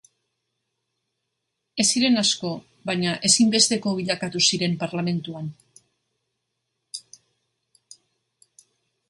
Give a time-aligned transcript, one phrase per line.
[1.83, 2.53] Ez ziren asko
[2.91, 5.53] baina ezinbesteko bilakatu zen Parlamentuan.